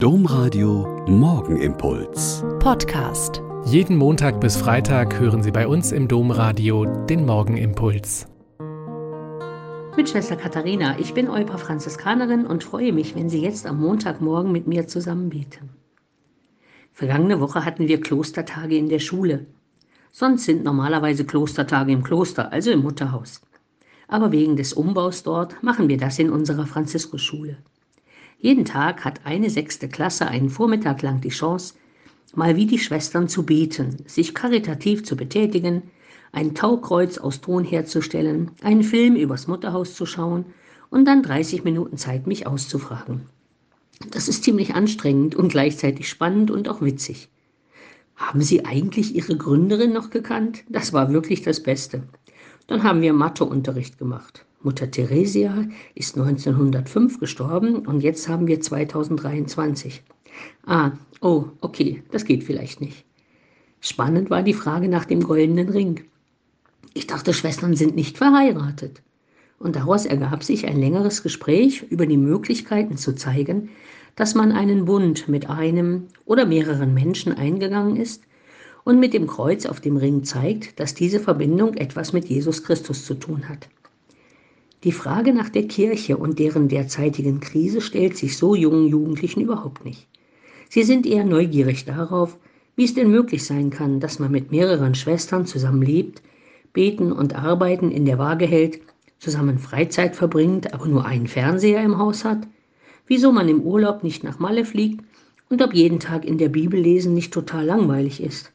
Domradio 0.00 1.04
Morgenimpuls. 1.08 2.44
Podcast. 2.60 3.42
Jeden 3.64 3.96
Montag 3.96 4.40
bis 4.40 4.56
Freitag 4.56 5.18
hören 5.18 5.42
Sie 5.42 5.50
bei 5.50 5.66
uns 5.66 5.90
im 5.90 6.06
Domradio 6.06 6.84
den 6.84 7.26
Morgenimpuls. 7.26 8.28
Mit 9.96 10.08
Schwester 10.08 10.36
Katharina, 10.36 10.96
ich 11.00 11.14
bin 11.14 11.28
Eupa 11.28 11.58
Franziskanerin 11.58 12.46
und 12.46 12.62
freue 12.62 12.92
mich, 12.92 13.16
wenn 13.16 13.28
Sie 13.28 13.42
jetzt 13.42 13.66
am 13.66 13.80
Montagmorgen 13.80 14.52
mit 14.52 14.68
mir 14.68 14.86
zusammen 14.86 15.30
beten. 15.30 15.70
Vergangene 16.92 17.40
Woche 17.40 17.64
hatten 17.64 17.88
wir 17.88 18.00
Klostertage 18.00 18.76
in 18.76 18.88
der 18.88 19.00
Schule. 19.00 19.46
Sonst 20.12 20.44
sind 20.44 20.62
normalerweise 20.62 21.24
Klostertage 21.24 21.90
im 21.90 22.04
Kloster, 22.04 22.52
also 22.52 22.70
im 22.70 22.82
Mutterhaus. 22.82 23.40
Aber 24.06 24.30
wegen 24.30 24.54
des 24.54 24.74
Umbaus 24.74 25.24
dort 25.24 25.60
machen 25.64 25.88
wir 25.88 25.98
das 25.98 26.20
in 26.20 26.30
unserer 26.30 26.66
Franziskusschule. 26.66 27.56
Jeden 28.40 28.64
Tag 28.64 29.04
hat 29.04 29.22
eine 29.24 29.50
sechste 29.50 29.88
Klasse 29.88 30.28
einen 30.28 30.48
Vormittag 30.48 31.02
lang 31.02 31.20
die 31.20 31.28
Chance, 31.28 31.74
mal 32.36 32.54
wie 32.54 32.66
die 32.66 32.78
Schwestern 32.78 33.28
zu 33.28 33.44
beten, 33.44 33.96
sich 34.06 34.32
karitativ 34.32 35.02
zu 35.02 35.16
betätigen, 35.16 35.82
ein 36.30 36.54
Taukreuz 36.54 37.18
aus 37.18 37.40
Ton 37.40 37.64
herzustellen, 37.64 38.52
einen 38.62 38.84
Film 38.84 39.16
übers 39.16 39.48
Mutterhaus 39.48 39.96
zu 39.96 40.06
schauen 40.06 40.44
und 40.88 41.04
dann 41.04 41.24
30 41.24 41.64
Minuten 41.64 41.96
Zeit, 41.96 42.28
mich 42.28 42.46
auszufragen. 42.46 43.22
Das 44.12 44.28
ist 44.28 44.44
ziemlich 44.44 44.72
anstrengend 44.72 45.34
und 45.34 45.48
gleichzeitig 45.48 46.08
spannend 46.08 46.52
und 46.52 46.68
auch 46.68 46.80
witzig. 46.80 47.28
Haben 48.14 48.42
Sie 48.42 48.64
eigentlich 48.64 49.16
Ihre 49.16 49.36
Gründerin 49.36 49.92
noch 49.92 50.10
gekannt? 50.10 50.62
Das 50.68 50.92
war 50.92 51.12
wirklich 51.12 51.42
das 51.42 51.60
Beste. 51.60 52.04
Dann 52.68 52.84
haben 52.84 53.00
wir 53.00 53.12
Matheunterricht 53.12 53.98
gemacht. 53.98 54.44
Mutter 54.62 54.90
Theresia 54.90 55.66
ist 55.94 56.16
1905 56.16 57.20
gestorben 57.20 57.86
und 57.86 58.00
jetzt 58.00 58.28
haben 58.28 58.46
wir 58.48 58.60
2023. 58.60 60.02
Ah, 60.66 60.92
oh, 61.20 61.44
okay, 61.60 62.02
das 62.10 62.24
geht 62.24 62.42
vielleicht 62.42 62.80
nicht. 62.80 63.04
Spannend 63.80 64.30
war 64.30 64.42
die 64.42 64.54
Frage 64.54 64.88
nach 64.88 65.04
dem 65.04 65.22
goldenen 65.22 65.68
Ring. 65.68 66.04
Ich 66.94 67.06
dachte, 67.06 67.32
Schwestern 67.32 67.76
sind 67.76 67.94
nicht 67.94 68.18
verheiratet. 68.18 69.02
Und 69.60 69.76
daraus 69.76 70.06
ergab 70.06 70.42
sich 70.42 70.66
ein 70.66 70.78
längeres 70.78 71.22
Gespräch 71.22 71.84
über 71.90 72.06
die 72.06 72.16
Möglichkeiten 72.16 72.96
zu 72.96 73.14
zeigen, 73.14 73.70
dass 74.16 74.34
man 74.34 74.50
einen 74.50 74.84
Bund 74.84 75.28
mit 75.28 75.48
einem 75.48 76.08
oder 76.24 76.46
mehreren 76.46 76.94
Menschen 76.94 77.32
eingegangen 77.32 77.96
ist 77.96 78.22
und 78.82 78.98
mit 78.98 79.14
dem 79.14 79.28
Kreuz 79.28 79.66
auf 79.66 79.80
dem 79.80 79.96
Ring 79.96 80.24
zeigt, 80.24 80.80
dass 80.80 80.94
diese 80.94 81.20
Verbindung 81.20 81.74
etwas 81.74 82.12
mit 82.12 82.24
Jesus 82.24 82.64
Christus 82.64 83.04
zu 83.04 83.14
tun 83.14 83.48
hat. 83.48 83.68
Die 84.84 84.92
Frage 84.92 85.34
nach 85.34 85.48
der 85.48 85.66
Kirche 85.66 86.16
und 86.16 86.38
deren 86.38 86.68
derzeitigen 86.68 87.40
Krise 87.40 87.80
stellt 87.80 88.16
sich 88.16 88.36
so 88.36 88.54
jungen 88.54 88.86
Jugendlichen 88.86 89.40
überhaupt 89.40 89.84
nicht. 89.84 90.06
Sie 90.68 90.84
sind 90.84 91.04
eher 91.04 91.24
neugierig 91.24 91.84
darauf, 91.84 92.38
wie 92.76 92.84
es 92.84 92.94
denn 92.94 93.10
möglich 93.10 93.44
sein 93.44 93.70
kann, 93.70 93.98
dass 93.98 94.20
man 94.20 94.30
mit 94.30 94.52
mehreren 94.52 94.94
Schwestern 94.94 95.46
zusammen 95.46 95.82
lebt, 95.82 96.22
beten 96.72 97.10
und 97.10 97.34
arbeiten 97.34 97.90
in 97.90 98.04
der 98.04 98.18
Waage 98.18 98.46
hält, 98.46 98.80
zusammen 99.18 99.58
Freizeit 99.58 100.14
verbringt, 100.14 100.72
aber 100.72 100.86
nur 100.86 101.04
einen 101.04 101.26
Fernseher 101.26 101.82
im 101.82 101.98
Haus 101.98 102.24
hat, 102.24 102.46
wieso 103.08 103.32
man 103.32 103.48
im 103.48 103.62
Urlaub 103.62 104.04
nicht 104.04 104.22
nach 104.22 104.38
Malle 104.38 104.64
fliegt 104.64 105.04
und 105.48 105.60
ob 105.60 105.74
jeden 105.74 105.98
Tag 105.98 106.24
in 106.24 106.38
der 106.38 106.50
Bibel 106.50 106.78
lesen 106.78 107.14
nicht 107.14 107.32
total 107.32 107.64
langweilig 107.64 108.22
ist. 108.22 108.52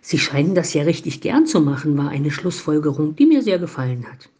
Sie 0.00 0.18
scheinen 0.18 0.54
das 0.54 0.72
ja 0.72 0.84
richtig 0.84 1.20
gern 1.20 1.44
zu 1.44 1.60
machen, 1.60 1.98
war 1.98 2.08
eine 2.08 2.30
Schlussfolgerung, 2.30 3.16
die 3.16 3.26
mir 3.26 3.42
sehr 3.42 3.58
gefallen 3.58 4.06
hat. 4.10 4.30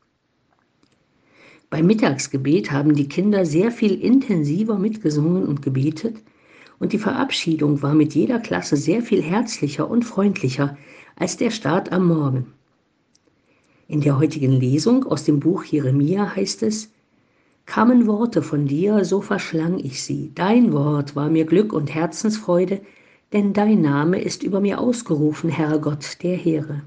Beim 1.77 1.89
Mittagsgebet 1.89 2.73
haben 2.73 2.95
die 2.95 3.07
Kinder 3.07 3.45
sehr 3.45 3.71
viel 3.71 4.01
intensiver 4.03 4.79
mitgesungen 4.79 5.45
und 5.45 5.61
gebetet, 5.61 6.17
und 6.79 6.95
die 6.95 6.99
Verabschiedung 6.99 7.83
war 7.83 7.93
mit 7.93 8.15
jeder 8.15 8.39
Klasse 8.39 8.79
sehr 8.79 9.03
viel 9.03 9.21
herzlicher 9.21 9.91
und 9.91 10.03
freundlicher 10.03 10.79
als 11.17 11.37
der 11.37 11.51
Start 11.51 11.93
am 11.93 12.07
Morgen. 12.09 12.47
In 13.89 14.01
der 14.01 14.19
heutigen 14.19 14.53
Lesung 14.53 15.05
aus 15.05 15.25
dem 15.25 15.39
Buch 15.39 15.65
Jeremia 15.65 16.35
heißt 16.35 16.63
es, 16.63 16.95
Kamen 17.67 18.07
Worte 18.07 18.41
von 18.41 18.65
dir, 18.67 19.05
so 19.05 19.21
verschlang 19.21 19.79
ich 19.79 20.03
sie. 20.03 20.33
Dein 20.35 20.73
Wort 20.73 21.15
war 21.15 21.29
mir 21.29 21.45
Glück 21.45 21.75
und 21.75 21.95
Herzensfreude, 21.95 22.81
denn 23.35 23.53
dein 23.53 23.83
Name 23.83 24.23
ist 24.23 24.43
über 24.43 24.61
mir 24.61 24.81
ausgerufen, 24.81 25.51
Herr 25.51 25.79
Gott 25.79 26.23
der 26.23 26.39
Heere. 26.39 26.85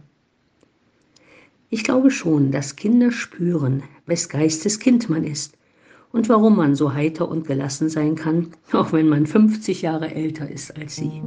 Ich 1.72 1.84
glaube 1.84 2.10
schon, 2.10 2.52
dass 2.52 2.76
Kinder 2.76 3.12
spüren, 3.12 3.84
wes 4.08 4.28
Geistes 4.30 4.80
Kind 4.80 5.10
man 5.10 5.24
ist 5.24 5.56
und 6.12 6.28
warum 6.28 6.58
man 6.58 6.76
so 6.76 6.94
heiter 6.94 7.30
und 7.30 7.46
gelassen 7.46 7.90
sein 7.90 8.16
kann, 8.16 8.48
auch 8.72 8.92
wenn 8.92 9.08
man 9.08 9.28
50 9.28 9.84
Jahre 9.84 10.14
älter 10.14 10.50
ist 10.50 10.76
als 10.76 10.96
sie. 10.96 11.22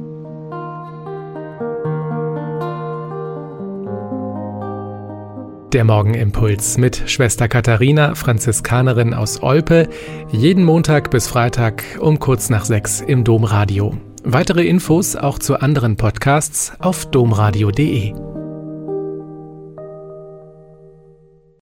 Der 5.71 5.85
Morgenimpuls 5.85 6.77
mit 6.77 7.09
Schwester 7.09 7.47
Katharina, 7.47 8.13
Franziskanerin 8.13 9.13
aus 9.13 9.41
Olpe, 9.41 9.87
jeden 10.29 10.65
Montag 10.65 11.09
bis 11.09 11.27
Freitag 11.27 11.83
um 11.99 12.19
kurz 12.19 12.49
nach 12.49 12.65
sechs 12.65 13.01
im 13.01 13.23
Domradio. 13.23 13.97
Weitere 14.23 14.67
Infos 14.67 15.15
auch 15.15 15.39
zu 15.39 15.61
anderen 15.61 15.95
Podcasts 15.95 16.73
auf 16.79 17.09
domradio.de. 17.09 18.32